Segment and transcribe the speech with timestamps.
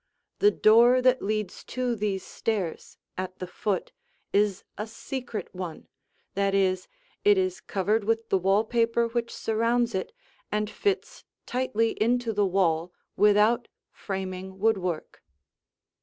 [0.39, 3.91] The door that leads to these stairs, at the foot,
[4.33, 5.87] is a "secret" one;
[6.33, 6.87] that is,
[7.23, 10.11] it is covered with the wall paper which surrounds it
[10.51, 15.21] and fits tightly into the wall without framing woodwork.